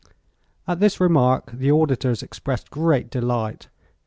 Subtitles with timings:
[0.67, 3.67] At this remark the auditors expressed great delight.